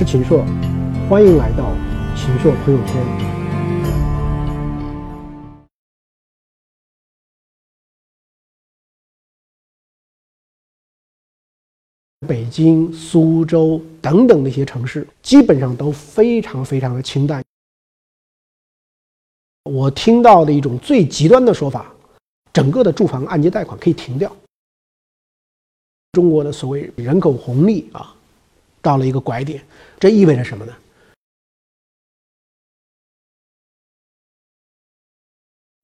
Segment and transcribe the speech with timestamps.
[0.00, 0.42] 是秦朔，
[1.10, 1.74] 欢迎来到
[2.16, 2.96] 秦朔朋友圈。
[12.26, 17.44] 北京、苏州等等的一些城市，基本上都非常非常的清淡。
[19.64, 21.94] 我听到的一种最极端的说法，
[22.54, 24.34] 整个的住房按揭贷款可以停掉。
[26.12, 28.16] 中国的所谓人口红利啊。
[28.82, 29.64] 到了一个拐点，
[29.98, 30.76] 这意味着什么呢？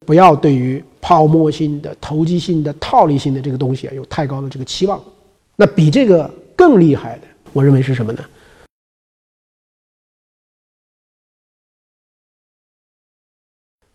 [0.06, 5.02] 不要对于泡沫性的、投机性的、套利性的这个东西啊有太高的这个期望。
[5.56, 8.24] 那比这个更厉害的，我认为是什么呢？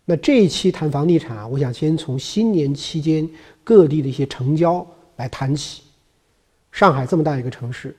[0.04, 3.30] 那这一期谈房地产啊，我想先从新年期间
[3.64, 4.86] 各地的一些成交
[5.16, 5.84] 来谈起。
[6.74, 7.96] 上海这么大一个城市。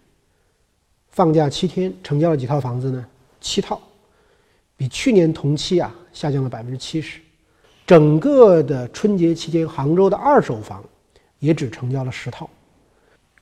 [1.13, 3.07] 放假七天成交了几套房子呢？
[3.41, 3.81] 七套，
[4.77, 7.21] 比去年同期啊下降了百分之七十。
[7.87, 10.83] 整个的春节期间，杭州的二手房
[11.39, 12.49] 也只成交了十套。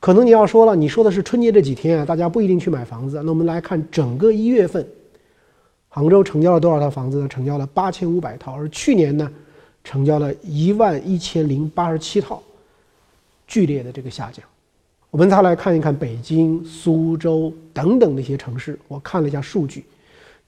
[0.01, 3.23] 可能你要说了，你说的是春节这几天啊，大家不一定去买房子。
[3.23, 4.85] 那我们来看整个一月份，
[5.89, 7.29] 杭州成交了多少套房子呢？
[7.29, 9.31] 成交了八千五百套，而去年呢，
[9.85, 12.43] 成交了一万一千零八十七套，
[13.47, 14.45] 剧烈的这个下降。
[15.11, 19.85] 我们再来看一看北京、苏州等等的一些城市，我看了一下数据，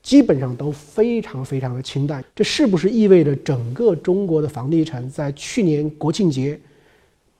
[0.05, 2.24] 基本上都非常非常的清淡。
[2.32, 6.56] 这是不是意味着整个中国的房地产在去年国庆节，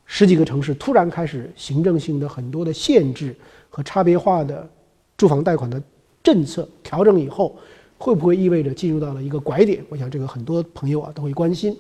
[0.05, 3.33] 十几个城市突然开始行政性的很多的限制
[3.71, 4.69] 和差别化的
[5.17, 5.81] 住房贷款的
[6.25, 7.57] 政策调整以后，
[7.99, 9.81] 会不会意味着进入到了一个拐点？
[9.89, 11.77] 我想这个很多朋友啊都会关心。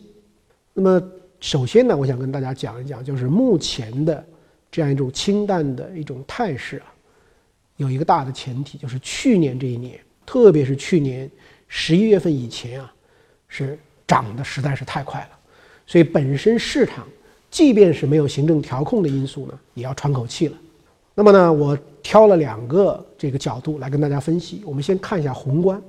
[0.72, 1.02] 那么
[1.40, 4.24] 首先呢，我想跟大家讲一讲，就是目前的。
[4.72, 6.88] 这样一种清淡的一种态势啊，
[7.76, 11.30] 有一个大的前提，就是去年这一年，特别是去年
[11.68, 12.90] 十一月份以前啊，
[13.48, 15.38] 是涨得实在是太快了，
[15.86, 17.06] 所以本身市场
[17.50, 20.56] 即便是没有行政调控的因素呢，也要喘口气了。
[21.14, 24.62] 那么呢，我挑了两个这个角度来跟大家分析。
[24.64, 25.80] 我们先看一下宏观，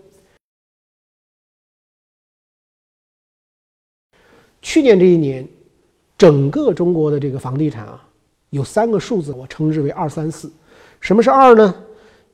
[4.62, 5.48] 去年这一年，
[6.18, 8.10] 整个中国的这个房地产啊。
[8.53, 10.52] 有三个数字，我称之为二三四。
[11.02, 11.74] 什么是二呢？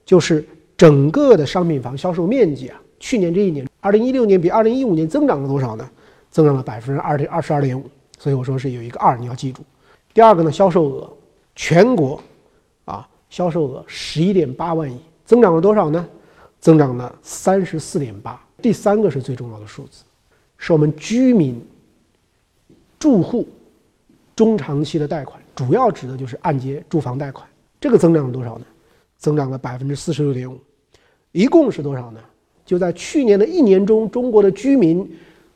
[0.03, 5.90] 就是整个的商品房销售面积啊，去年这一年，二零一六年比二零一五年增长了多少呢？
[6.30, 7.90] 增长了百分之二点二十二点五。
[8.18, 9.63] 所以我说是有一个二，你要记住。
[10.13, 11.09] 第二个呢，销售额，
[11.56, 12.22] 全国
[12.84, 16.06] 啊，销售额十一点八万亿，增长了多少呢？
[16.59, 18.38] 增长了三十四点八。
[18.62, 20.03] 第三个是最重要的数字，
[20.57, 21.66] 是我们居民
[23.00, 23.47] 住户
[24.39, 25.38] 中长期的贷款。
[25.53, 27.45] 主要指的就是按揭住房贷款，
[27.81, 28.66] 这个增长了多少呢？
[29.17, 30.57] 增长了百分之四十六点五，
[31.33, 32.22] 一共是多少呢？
[32.66, 35.05] 就在去年的一年中，中国的居民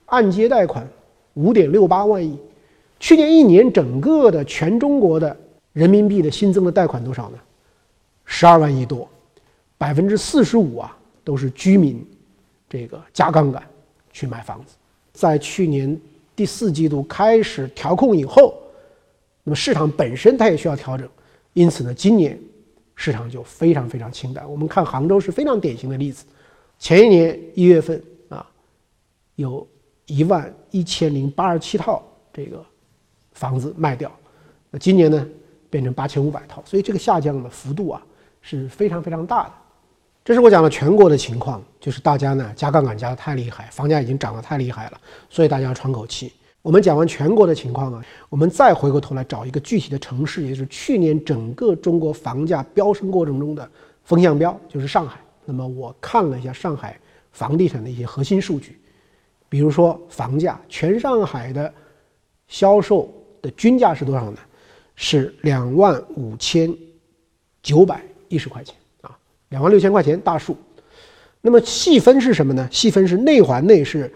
[0.08, 0.86] 按揭贷款
[1.36, 2.38] 五点六八万亿。
[3.00, 5.38] 去年一年整个的全中国的
[5.72, 7.38] 人民币的新增的贷款多少呢？
[8.26, 9.08] 十二万亿多，
[9.78, 12.06] 百分之四十五啊都是居民
[12.70, 13.64] 这个加杠杆
[14.12, 14.76] 去买房子。
[15.14, 15.98] 在去年
[16.36, 18.60] 第四季度开始调控以后。
[19.44, 21.08] 那么市场本身它也需要调整，
[21.54, 22.40] 因此呢，今年
[22.96, 24.50] 市场就非常非常清淡。
[24.50, 26.26] 我们看杭州是非常典型的例子，
[26.80, 28.46] 前一年一月份啊，
[29.36, 29.68] 有
[30.06, 32.64] 一万一千零八十七套这个
[33.34, 34.12] 房子卖掉，
[34.70, 35.28] 那今年呢
[35.70, 38.02] 变成八千五百套，所以这个下降的幅度啊
[38.42, 39.52] 是非常非常大的。
[40.24, 46.32] 这是我讲的全国的情况，就是大家呢加杠杆加的太厉害，房价已经涨得太厉害了，所以大家要喘口气。
[46.64, 53.70] 我们讲完全国的情况啊，我们再回过头来找一个具体的城市，也就是去年整个中国房价飙升过程中的
[54.06, 55.20] 风向标，就是上海。
[55.44, 56.98] 那么我看了一下上海
[57.34, 58.80] 房地产的一些核心数据，
[59.50, 61.72] 比如说房价，全上海的
[62.48, 64.40] 销售的均价是多少呢？
[64.96, 66.74] 是两万五千
[67.62, 69.18] 九百一十块钱啊，
[69.50, 70.56] 两万六千块钱大数。
[71.42, 72.66] 那么细分是什么呢？
[72.72, 74.10] 细分是内环内是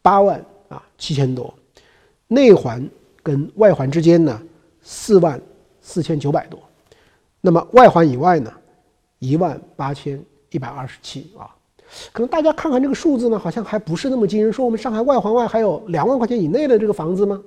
[0.00, 1.52] 八万啊七千多。
[2.28, 2.86] 内环
[3.22, 4.40] 跟外环之间呢，
[4.82, 5.40] 四万
[5.80, 6.60] 四千九百多，
[7.40, 8.52] 那么外环以外呢，
[9.18, 11.48] 一万八千一百二十七啊。
[12.12, 14.52] 可能大家看看这个数字呢，好像还不是那么惊人。
[14.52, 17.42] 说我们上海外环外还有两万块钱以内的这个房子吗？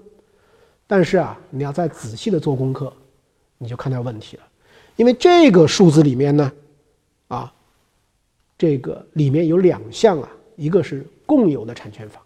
[0.87, 2.91] 但是啊，你要再仔细的做功课，
[3.59, 4.43] 你就看到问题了。
[4.95, 6.51] 因为这个数字里面呢，
[7.27, 7.53] 啊，
[8.57, 12.21] 这个里面有两项啊，一个是共有的产权房，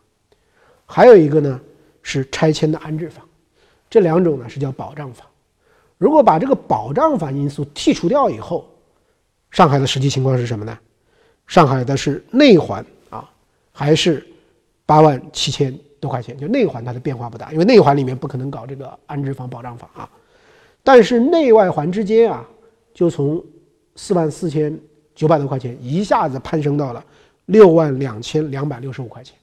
[0.85, 1.59] 还有一个呢。
[2.07, 3.27] 是拆迁的安置房，
[3.89, 5.25] 这两种呢是叫保障房。
[5.97, 8.69] 如果把这个保障房因素剔除掉以后，
[9.49, 10.77] 上海的实际情况是什么呢？
[11.47, 13.27] 上海的是内环啊，
[13.71, 14.23] 还是
[14.85, 16.37] 八万七千多块钱？
[16.37, 20.07] 就内环它的变化不大，因为内环里面不可能搞这个安置房保障房啊。
[20.83, 22.47] 但是内外环之间啊，
[22.93, 23.43] 就从
[23.95, 24.77] 四万四千
[25.15, 27.03] 九百多块钱一下子攀升到了
[27.47, 29.35] 六万两千两百六十五块钱。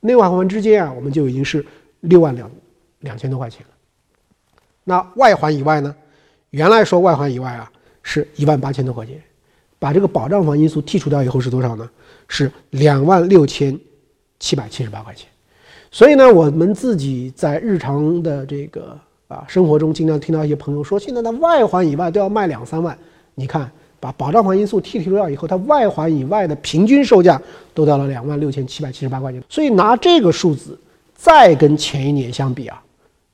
[0.00, 1.66] 内外环之间啊，我们就已经是
[2.00, 2.50] 六万两
[3.00, 3.64] 两千多块钱。
[4.84, 5.94] 那外环以外呢？
[6.50, 7.70] 原来说外环以外啊，
[8.02, 9.20] 是一万八千多块钱。
[9.78, 11.88] 把这个保障房因素剔除掉以后是多少呢？
[12.28, 13.78] 是两万六千
[14.38, 15.28] 七百七十八块钱。
[15.90, 18.98] 所以呢，我们自己在日常的这个
[19.28, 22.96] 啊生活中，经常听到一些朋友说，现在的外环以外都要卖两三万。
[23.34, 23.70] 你看，
[24.00, 27.40] 把保障房因素剔除掉以后，它外环以外的平均售价
[27.74, 29.42] 都到了两万六千七百七十八块钱。
[29.48, 30.78] 所以拿这个数字
[31.16, 32.80] 再跟前一年相比啊，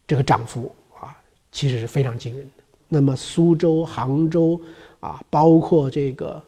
[0.07, 1.15] 这个涨幅啊
[1.51, 2.65] 其实是非常惊人的。
[2.89, 4.59] 那么苏州、杭州。
[5.03, 6.41] 啊，包括这个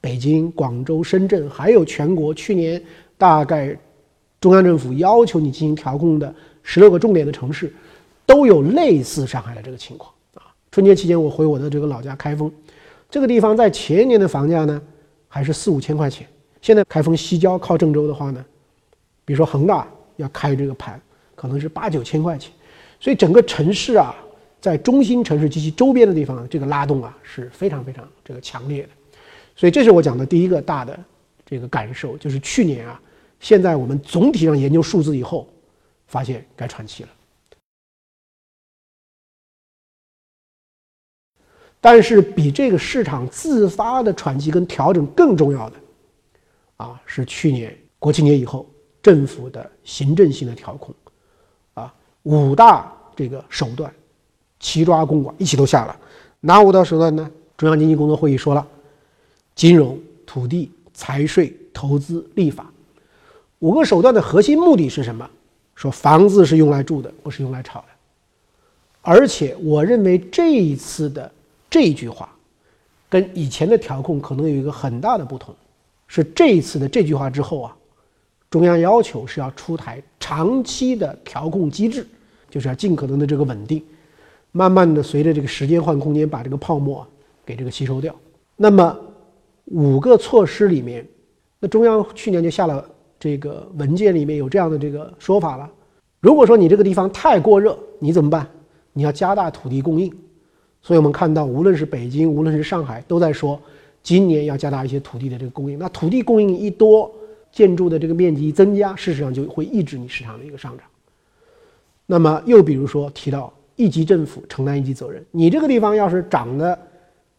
[0.00, 2.82] 北京、广州、深圳，还有全国去年
[3.16, 3.78] 大概
[4.40, 6.34] 中央政府要求你进行调控的
[6.64, 7.72] 十六个重点的城市，
[8.26, 10.42] 都有类似上海的这个情况啊。
[10.72, 12.50] 春节期间我回我的这个老家开封，
[13.08, 14.82] 这个地方在前年的房价呢
[15.28, 16.26] 还是四五千块钱，
[16.60, 18.44] 现在开封西郊靠郑州的话呢，
[19.24, 21.00] 比如说恒大要开这个盘，
[21.34, 22.52] 可能是八九千块钱，
[22.98, 24.14] 所以整个城市啊。
[24.60, 28.88] 在中心城市及其周边的地方，这个拉动啊是非常非常这个强烈的，
[29.54, 30.98] 所以这是我讲的第一个大的
[31.44, 32.98] 这个感受，就是去年啊，
[33.40, 35.46] 现在我们总体上研究数字以后，
[36.06, 37.10] 发现该喘气了。
[41.78, 45.76] 但是比这个市场自发的喘气跟调整更重要的，
[46.78, 48.66] 啊，是去年国庆节以后
[49.04, 50.94] 政府的行政性的调控，
[51.74, 53.92] 啊，五大这个手段。
[54.60, 55.94] 齐抓公管一起都下了，
[56.40, 57.30] 哪五道手段呢？
[57.54, 58.66] 中央经济工作会议说了，
[59.54, 62.72] 金融、土地、财税、投资、立法，
[63.58, 65.28] 五个手段的核心目的是什么？
[65.74, 67.86] 说房子是用来住的，不是用来炒的。
[69.02, 71.30] 而且我认为这一次的
[71.68, 72.34] 这句话，
[73.10, 75.54] 跟以前的调控可能有一个很大的不同，
[76.06, 77.76] 是这一次的这句话之后啊，
[78.54, 82.06] 中央要求是要出台长期的调控机制，
[82.48, 83.82] 就是要尽可能的这个稳定。
[84.52, 87.04] 慢慢的，随着这个时间换空间，把这个泡沫
[87.44, 88.14] 给这个吸收掉。
[88.54, 88.96] 那么
[89.64, 91.04] 五个措施里面，
[91.58, 95.68] 那中央去年就下了这个文件里面有这样的这个说法了。
[96.20, 98.48] 如果说你这个地方太过热，你怎么办？
[98.92, 100.08] 你要加大土地供应。
[100.80, 103.60] 所以我们看到，无论是北京，无论是上海，都在说
[104.04, 105.76] 今年要加大一些土地的这个供应。
[105.76, 107.12] 那土地供应一多，
[107.54, 110.86] 建筑的这个面积一增加，事实上就会抑制你市场的一个上涨。
[112.04, 113.50] 那么又比如说提到。
[113.76, 116.78] 一级政府承担一级责任，你这个地方要是涨的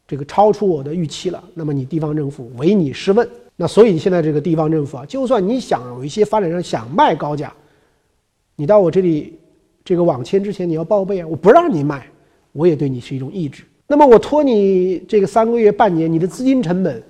[0.06, 3.25] 这个超出我的预期了，那么你地方政府唯你是问。
[3.56, 7.53] 那所以现在这个地方政府啊，就算你想有一些发展商想卖高价，
[8.57, 9.39] 你到我这里
[9.85, 12.05] 这个网签之前你要报备啊，我不让你卖，
[12.51, 13.63] 我也对你是一种抑制。
[13.88, 17.01] 那么我拖你这个三个月半年，你的资金成本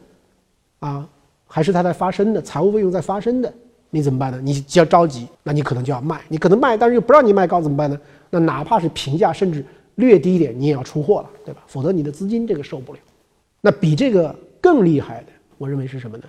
[0.77, 1.09] 啊，
[1.47, 3.53] 还是它在发生的，财务费用在发生的，
[3.89, 4.39] 你怎么办呢？
[4.41, 7.99] 你只要着急，那你可能就要卖，你可能卖，但是又不让你卖高怎么办呢？
[8.29, 9.63] 那哪怕是平价，甚至
[9.95, 11.63] 略低一点，你也要出货了，对吧？
[11.67, 12.99] 否则你的资金这个受不了。
[13.61, 16.23] 那比这个更厉害的，我认为是什么呢？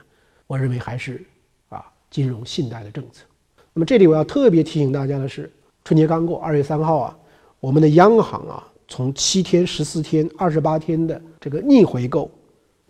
[0.46, 1.24] 我认为还是
[1.68, 3.24] 啊，金融信贷的政策。
[3.72, 5.50] 那么这里我要特别提醒大家的是，
[5.84, 7.18] 春节刚过，二月三号啊，
[7.58, 12.30] 我们的央行啊，从七天、十四天、二十八天的这个逆回购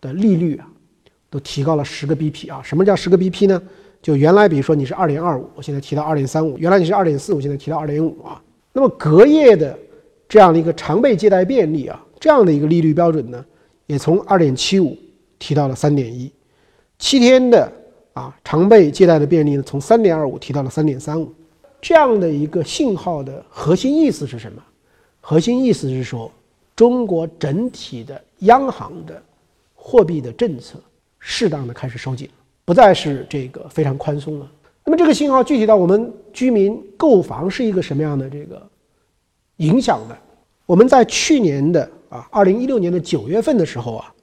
[0.00, 0.68] 的利率啊，
[1.30, 2.62] 都提高了十个 BP 啊。
[2.62, 3.62] 什么叫十个 BP 呢？
[4.02, 8.40] 就原来比如说你是二点二五，我现在提到二点三五；原来你是二点四五，现在提到二点五啊。
[8.72, 9.76] 那么隔夜的
[10.28, 13.44] 这样的一个常备借贷便利啊，这样的一个利率标准呢，
[13.86, 14.96] 也从二点七五
[15.38, 16.30] 提到了三点一，
[16.98, 17.72] 七天的
[18.12, 21.32] 啊常备借贷的便利呢，从三点二五提到了三点三五，
[21.80, 24.62] 这样的一个信号的核心意思是什么？
[25.20, 26.30] 核心意思是说，
[26.76, 29.20] 中国整体的央行的
[29.74, 30.78] 货币的政策
[31.28, 32.30] 适当的开始收紧，
[32.64, 34.48] 不再是这个非常宽松了。
[34.84, 38.64] 那么这个信号具体到我们居民购房是一个什么样的这个
[39.56, 40.16] 影响呢？
[40.66, 44.14] 我们在去年的啊，二零一六年的九月份的时候啊，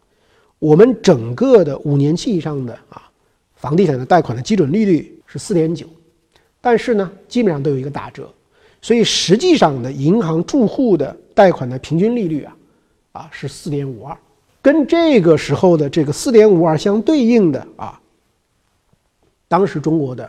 [0.59, 3.11] 我们整个的五年期以上的啊
[3.55, 5.85] 房地产的贷款的基准利率是四点九，
[6.61, 8.33] 但是呢，基本上都有一个打折，
[8.81, 12.57] 所以实际上的银行住户的贷款的平均利率啊
[13.11, 14.17] 啊是四点五二，
[14.63, 17.99] 跟这个时候的这个四点五二相对应的啊，
[19.47, 20.27] 当时中国的。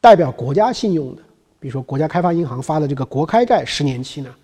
[0.00, 1.22] 代表国家信用的，
[1.58, 4.34] 比如说国家开发银行发的这个国开债十年期呢，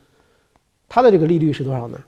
[0.89, 2.01] 它的这个利率是多少呢？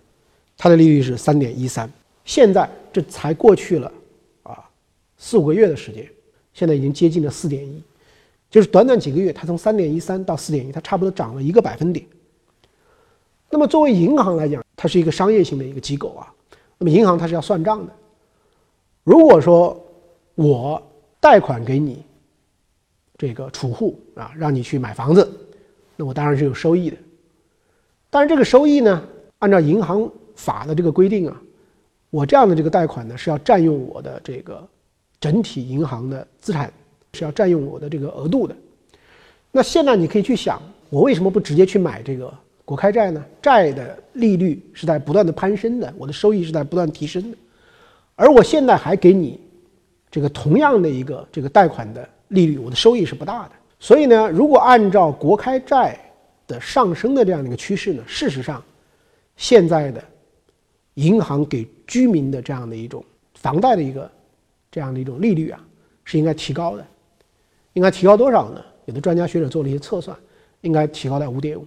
[0.56, 1.86] 它的利率是三点一三。
[2.24, 3.92] 现在这才过去了
[4.42, 4.64] 啊
[5.18, 6.08] 四五个月的时间，
[6.54, 7.82] 现在已经接近了四点一，
[8.50, 12.06] 就是短短几个月，它从三点一三到四点一，它差不多涨了一个百分点。
[13.50, 16.32] 那么作为银行来讲，它是一个商业性的一个机构啊，
[16.82, 17.92] 那么银行它是要算账的。
[19.04, 19.80] 如果说
[20.34, 20.82] 我
[21.20, 22.04] 贷款给你
[23.16, 25.32] 这个储户啊，让你去买房子，
[25.94, 26.96] 那我当然是有收益的。
[28.10, 29.00] 但是这个收益呢，
[29.38, 31.40] 按照银行法的这个规定啊，
[32.10, 34.68] 我这样的这个贷款呢是要占用我的这个
[35.20, 36.72] 整体银行的资产，
[37.12, 38.56] 是要占用我的这个额度的。
[39.52, 40.60] 那现在你可以去想，
[40.90, 42.34] 我为什么不直接去买这个
[42.64, 43.24] 国开债呢？
[43.40, 47.36] 债的利率是在不断的攀升的，我的收益是在不断提升的，
[48.14, 49.40] 而我现在还给你
[50.10, 53.52] 这个同样的一个这个贷款的利率，我的收益是不大的。
[53.78, 55.98] 所以呢，如果按照国开债，
[56.46, 58.62] 的上升的这样的一个趋势呢，事实上，
[59.36, 60.02] 现在的
[60.94, 63.02] 银行给居民的这样的一种
[63.34, 64.10] 房贷的一个
[64.70, 65.64] 这样的一种利率啊，
[66.04, 66.86] 是应该提高的，
[67.72, 68.62] 应该提高多少呢？
[68.86, 70.16] 有的专家学者做了一些测算，
[70.62, 71.64] 应该提高到五点五。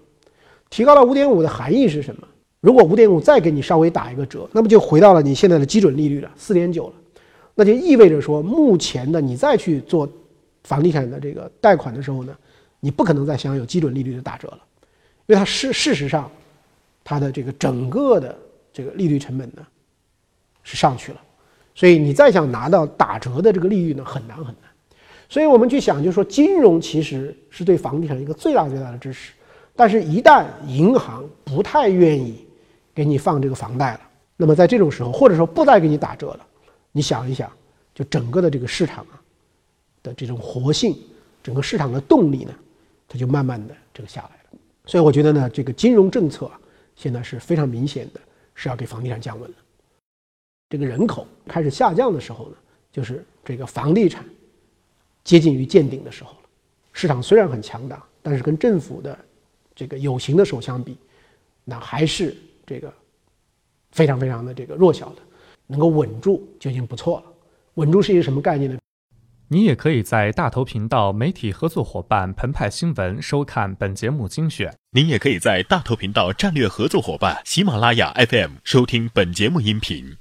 [0.69, 2.27] 提高了五点五的含义是什么？
[2.59, 6.93] 如果五点五再给你稍微打一个折，那么就回到了你现在的基准利率了，四点九了。
[7.53, 10.09] 那就意味着说，目前的你再去做
[10.63, 12.35] 房地产的这个贷款的时候呢，
[12.79, 14.59] 你不可能再享有基准利率的打折了。
[15.27, 16.29] 因为它事事实上，
[17.03, 18.35] 它的这个整个的
[18.73, 19.65] 这个利率成本呢
[20.63, 21.21] 是上去了，
[21.73, 24.55] 所以你再想拿到打折的这个利率呢很难很难。
[25.29, 29.31] 所以我们去想，就是说金融其实是对房地产一个最大最大的支持，
[29.75, 32.45] 但是一旦银行不太愿意
[32.93, 34.01] 给你放这个房贷了，
[34.37, 36.47] 那么在这种时候，或者说不再给你打折了，
[36.91, 37.51] 你想一想，
[37.93, 39.21] 就整个的这个市场啊
[40.01, 40.95] 的这种活性，
[41.43, 42.53] 整个市场的动力呢，
[43.07, 44.59] 它就慢慢的这个下来了。
[44.85, 46.59] 所以我觉得呢，这个金融政策啊，
[46.95, 48.19] 现在是非常明显的，
[48.53, 49.57] 是要给房地产降温了。
[50.69, 52.55] 这个人口开始下降的时候呢，
[52.91, 54.23] 就是这个房地产
[55.23, 56.37] 接近于见顶的时候了。
[56.93, 59.17] 市场虽然很强大，但是跟政府的
[59.75, 60.97] 这个有形的手相比，
[61.63, 62.91] 那还是这个
[63.91, 65.21] 非常非常的这个弱小的，
[65.67, 67.25] 能够稳住就已经不错了。
[67.75, 68.79] 稳住是一个什么概念呢？
[69.49, 74.75] 你也可以在大头频道媒体合作伙伴澎湃新闻收看本节目精选。
[74.91, 80.17] 您也可以在大头频道战略合作伙伴喜马拉雅 FM 收听本节目音频。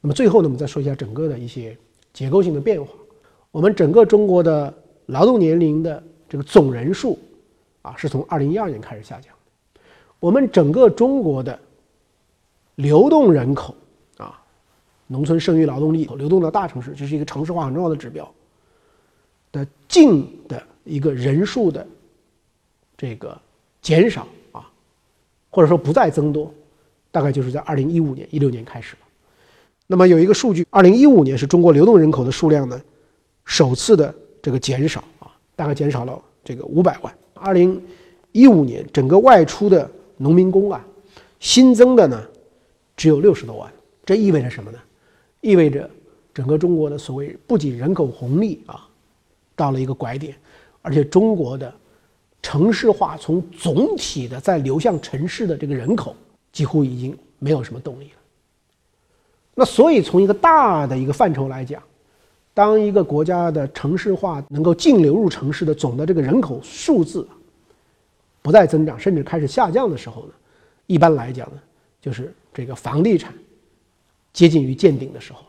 [0.00, 1.76] 那么最后呢，我们再说一下整个的一些
[2.12, 2.92] 结构性的变化。
[3.50, 4.72] 我们整个中国的
[5.10, 7.18] 劳动年龄的这个总人数
[7.82, 9.80] 啊，是从二零一二年开始下降的。
[10.18, 11.58] 我们整个中国的
[12.76, 13.74] 流动人口。
[14.16, 14.36] 啊
[15.12, 18.32] 农村剩余劳动力流动到大城市，这是一个城市化很重要的指标。
[19.50, 21.84] 的净的一个人数的
[22.96, 23.36] 这个
[23.82, 24.70] 减少啊，
[25.50, 26.54] 或者说不再增多，
[27.10, 29.08] 大概就是在二零一五年、一六年开始了。
[29.88, 32.80] 那么有一个数据，二零一五年是中国流动人口的数量呢
[33.44, 37.14] 首次的这个减少啊，大概减少了这个五百万。
[37.34, 37.82] 二零
[38.32, 40.84] 一五年整个外出的农民工啊，
[41.38, 42.22] 新增的呢
[42.96, 43.72] 只有六十多万，
[44.04, 44.78] 这意味着什么呢？
[45.40, 45.88] 意味着
[46.34, 48.86] 整个中国的所谓不仅人口红利啊，
[49.56, 50.36] 到了一个拐点，
[50.82, 51.72] 而且中国的
[52.42, 56.14] 城市化从总体的在流向城市的这个人口
[56.52, 58.20] 几乎已经没有什么动力了。
[59.54, 61.82] 那所以从一个大的一个范畴来讲，
[62.52, 67.26] 当一个国家的城市化能够净流入城市的总的这个人口数字
[68.42, 70.32] 不再增长，甚至开始下降的时候呢，
[70.86, 71.60] 一般来讲呢，
[72.00, 73.32] 就是这个房地产。
[74.32, 75.46] 接近于见顶的时候了，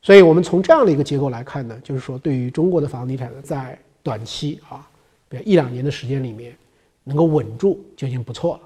[0.00, 4.88] 所以我们从这样的一个结构来看呢，就是说对于中国的房地产呢，在短期啊，
[5.28, 6.56] 比如一两年的时间里面，
[7.02, 8.60] 能够稳住就已经不错了。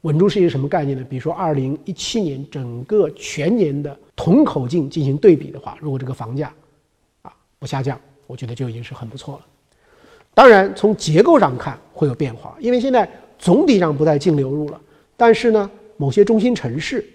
[0.00, 1.04] 稳住是一个什么概念呢？
[1.10, 6.50] 比如说二零一七年整个全年的同口径进行对比的话，如果这个房价
[7.62, 9.46] 不下降，我觉得就已经是很不错了。
[10.34, 14.80] 当然从结构上看会有变化，因为现在总体上不再净流入了，
[15.16, 17.06] 但是呢，某些中心城市。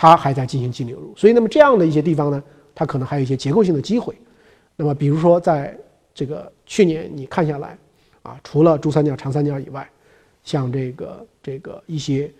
[0.00, 2.40] 它还在进行净流入，所以那么这样的一些地方呢，
[2.72, 4.14] 它可能还有一些结构性的机会。
[4.76, 5.76] 那么比如说，在
[6.14, 7.76] 这个去年你看下来，
[8.22, 9.90] 啊，除了珠三角、长三角以外，
[10.44, 12.30] 像这个这个一些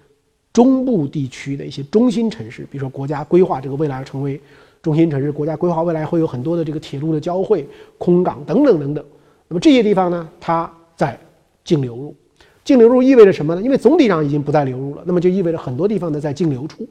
[0.52, 4.40] 中部地区的一些中心城市，比如说国家规划这个未来成为
[4.88, 7.68] 中心城市，国家规划未来会有很多的这个铁路的交汇、
[7.98, 9.04] 空港等等等等。
[9.46, 11.20] 那么这些地方呢，它在
[11.62, 12.16] 净流入，
[12.64, 13.60] 净流入意味着什么呢？
[13.60, 16.88] 因为总体上已经不再流入了，那么就意味着很多地方呢在净流出。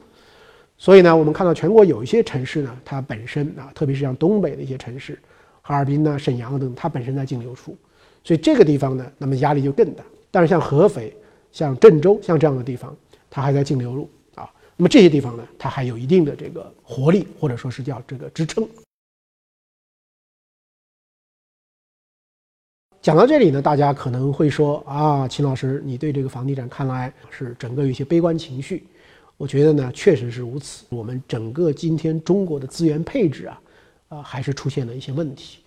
[0.76, 5.18] 所以呢，我们看到全国有一些城市呢，它本身啊，特别是像东北的一些城市，
[5.60, 7.76] 哈尔滨呢、沈阳等，它本身在净流出，
[8.22, 10.04] 所以这个地方呢，那么压力就更大。
[10.30, 11.12] 但是像合肥、
[11.50, 12.94] 像郑州、像这样的地方，
[13.28, 14.08] 它还在净流入。
[14.80, 18.66] 那么这些地方呢，它还有一定的这个活力，或者说是叫这个支撑。
[23.02, 28.86] 讲到这里呢，大家可能会说啊，秦老师，你对这个房地产看来是整个有些悲观情绪。
[29.36, 30.84] 我觉得呢，确实是如此。
[30.90, 33.60] 我们整个今天中国的资源配置啊，
[34.08, 35.58] 啊，还是出现了一些问题。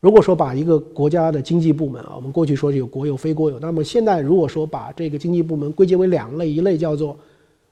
[0.00, 7.16] 如果说把一个国家的经济部门啊，我们过去说有国有、非国有，那么现在如果说把这个经济部门归结为两类，一类叫做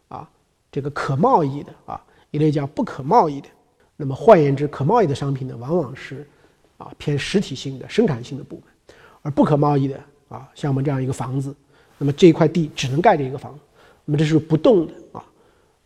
[0.08, 0.28] 啊
[0.76, 1.98] 这个可贸易的啊，
[2.32, 3.48] 一类叫不可贸易的。
[3.96, 6.28] 那么换言之，可贸易的商品呢，往往是
[6.76, 11.56] 啊偏实体性的、生产性的部门，而不可贸易的啊，像我们这样一个房子，
[11.96, 13.58] 那么这一块地只能盖这一个房，
[14.04, 15.24] 那么这是不动的啊。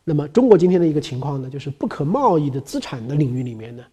[0.02, 3.84] 那么中国今天的一个情况呢，就是不可贸易的资产的领域里面呢，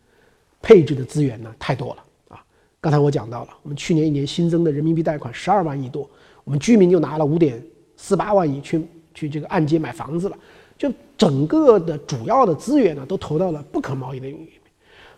[0.64, 2.44] 配置的资源呢太多了啊。
[2.82, 6.10] 刚才我讲到了，我们去年一年新增的人民币贷款十二万亿多，
[6.44, 7.64] 我们居民就拿了五点
[7.98, 8.82] 四八万亿去
[9.14, 10.36] 去这个按揭买房子了，
[10.78, 14.72] 就整个的主要的资源呢都投到了不可贸易的领域里面。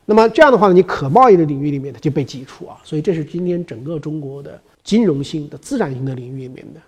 [0.05, 6.81] 那么这样的话呢，你可贸易的领域里面它就被挤出啊，所以这是今天整个中国的金融性的资产性的领域里面的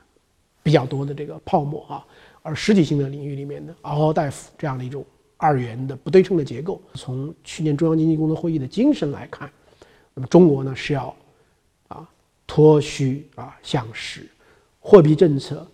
[0.63, 2.06] 比较多的这个泡沫啊，
[2.42, 5.06] 而实体性的领域里面的嗷嗷待哺这样的一种
[5.38, 6.82] 二元的不对称的结构。
[6.96, 9.50] 从去年中央经济工作会议的精神来看。
[10.13, 11.16] 那么中国呢是要
[11.88, 12.06] 啊
[12.46, 14.28] 脱虚啊向实，
[14.82, 15.66] 货币政策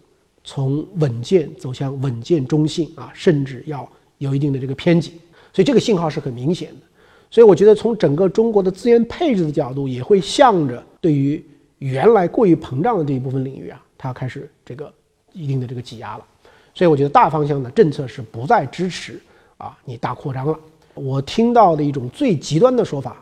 [0.48, 3.86] 从稳健走向稳健中性啊，甚至要
[4.18, 5.12] 有一定的这个偏紧，
[5.52, 6.86] 所以这个信号是很明显的。
[7.30, 11.46] 所以我觉得从整个中国的资源配置的角度，也会向着对于
[11.80, 14.90] 原来过于膨胀的这一部分领域啊，它开始这个
[15.34, 16.26] 一定的这个挤压了。
[16.74, 19.22] 所以我觉得大方向的政策是不再支持
[19.58, 20.58] 啊你大扩张了。
[20.94, 23.18] 我听到的一种最极端的说法。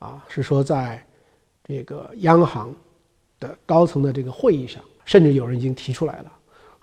[0.00, 1.02] 啊，是说在
[1.66, 2.70] 这个央行
[3.40, 6.32] 的高层的这个会议上，甚至有人已经提出来了，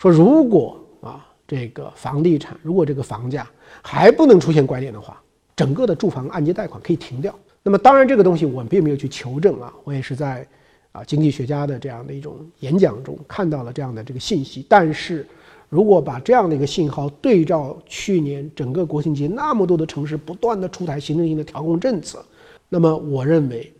[0.01, 3.47] 说如果啊这个房地产，如果这个房价
[3.81, 5.21] 还不能出现拐点的话，
[5.55, 7.37] 整个的住房按揭贷款可以停掉。
[7.61, 10.47] 那么当然这个东西我并没有去求证啊，我也是在
[10.91, 14.65] 啊经济学家的这样的一种演讲中看到了这样的这个信息。
[14.67, 15.27] 但是
[15.69, 22.25] 如果把这样的一个信号对照去年整个国庆节那么多的城市不断的出台行政性的调控政策。
[22.67, 23.71] 那么我认为，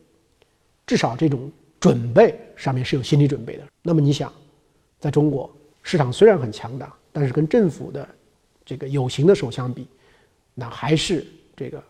[0.86, 3.64] 至少这种准备上面是有心理准备的。
[3.82, 4.32] 那么你想，
[5.00, 5.50] 在中国
[5.84, 8.08] 市场虽然很强大，但是跟政府的
[8.66, 9.88] 这个有形的手相比，
[10.54, 11.82] 那还是这个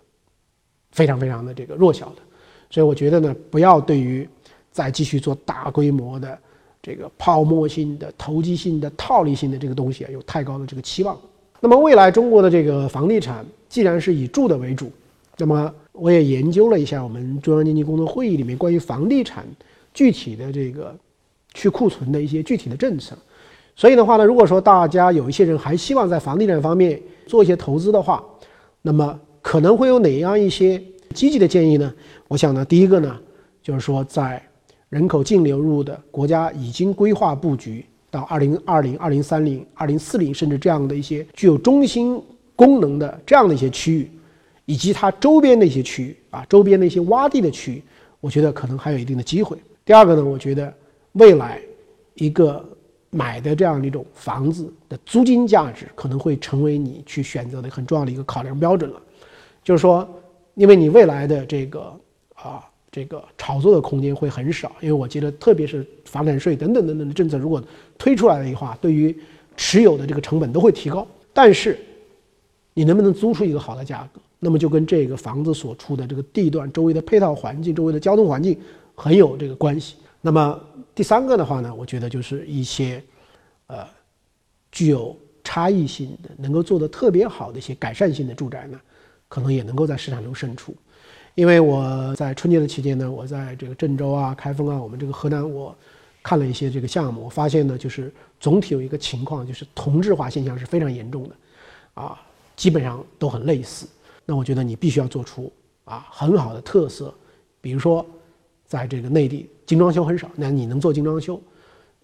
[0.92, 2.22] 非常非常的这个弱小的。
[2.70, 4.28] 所以我觉得呢，不要对于
[4.72, 6.40] 再继续做大规模的
[6.82, 11.20] 这个泡沫性的、投机性的、套利性的这个东西啊，有太高的这个期望。
[11.60, 14.92] 那么未来中国的这个房地产既然是以住的为主，
[15.38, 19.46] 那么我也研究了一下我们中央经济工作会议里面关于房地产
[19.94, 20.96] 具体的这个
[21.54, 23.18] 去库存的一些具体的政策，
[23.76, 28.24] 所以的话呢，如果说大家有一些人还希望在房地产方面做一些投资的话，
[28.82, 30.82] 那么可能会有哪样一些
[31.14, 31.94] 积极的建议呢？
[32.28, 33.18] 我想呢，第一个呢，
[33.62, 34.42] 就是说在
[34.90, 42.22] 人口净流入的国家已经规划布局到二零二零、二零三零、二零四零，甚至这样的一些具有中心
[42.56, 44.12] 功能的这样的一些区域。
[44.66, 47.84] 以及它周边的一些区域啊，周边的一些洼地的区域，
[48.22, 49.58] 我觉得可能还有一定的机会。
[49.84, 50.74] 第二个呢，我觉得
[51.14, 51.60] 未来
[52.14, 52.64] 一个
[53.12, 59.00] 买的这样的一种房子的租金价值，可能会成为你去选择的很重要的一个考量标准了。
[59.64, 60.10] 就是说，
[60.56, 61.94] 因为你未来的这个
[62.34, 67.62] 啊，这个炒作的空间会很少，因为我觉得，特别是房产税等等等等的政策如果
[67.98, 69.16] 推出来的话，对于
[69.56, 71.06] 持有的这个成本都会提高。
[71.34, 71.78] 但是，
[72.74, 74.22] 你能不能租出一个好的价格？
[74.40, 78.58] 那么就跟这个房子所处的这个地段、周围的配套环境、周围的交通环境
[78.96, 79.98] 很有这个关系。
[80.22, 80.60] 那么
[80.94, 83.04] 第三个的话呢，我觉得就是一些，
[83.68, 83.88] 呃，
[84.72, 88.80] 具有差异性的、能够做得特别好的一些改善性的住宅呢，
[89.28, 90.76] 可能也能够在市场中胜出。
[91.34, 95.76] 因为我在春节的期间呢，我在这个郑州啊、开封啊，我们这个河南，我
[96.22, 101.36] 看了一些这个项目，我发现呢，就是总体有一个情况，就是同质化现象是非常严重的，
[101.96, 102.22] 啊，
[102.56, 103.88] 基本上都很类似。
[104.26, 105.52] 那我觉得你必须要做出
[105.86, 107.12] 啊很好的特色，
[107.62, 108.06] 比如说，
[108.72, 111.36] 在这个内地精装修很少，那你能做精装修，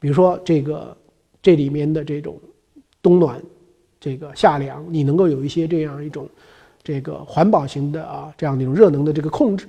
[0.02, 0.98] 比如说这个
[1.42, 2.38] 这里面的这种
[3.02, 3.42] 冬暖，
[4.02, 6.28] 这个夏凉，你能够有一些这样一种
[6.84, 9.66] 这个环保型的啊这样的一种热能的这个控制，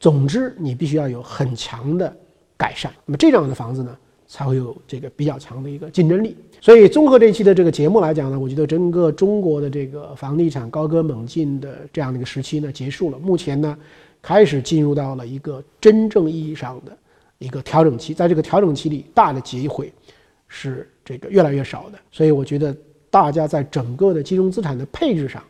[0.00, 2.16] 总之你必须要有很强的
[2.56, 2.90] 改善。
[3.04, 3.94] 那么这样的房子呢？
[4.30, 6.36] 才会有这个比较强的一个竞争力。
[6.60, 13.18] 所以综合这一期的这个节目来讲呢，我觉得整个中国的这个房地产高歌猛进的这样的一个时期呢结束了。
[13.18, 13.74] 目前呢，
[14.20, 16.96] 开始进入到了一个真正意义上的
[17.38, 18.12] 一个调整期。
[18.12, 19.92] 在这个调整期里，大的机会
[20.46, 21.98] 是这个越来越少的。
[22.10, 22.76] 所以我觉得
[23.10, 25.42] 大家在整个的金融资产的配置上，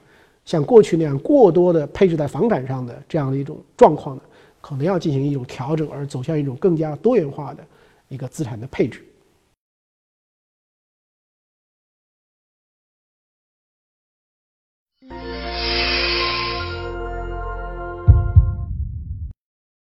[0.44, 4.22] 像过去那样过多的配置在房产上的这样的一种状况呢，
[4.60, 7.64] 可能要进行一种调整，而走向一种更加多元化的
[8.08, 9.04] 一个资产的配置。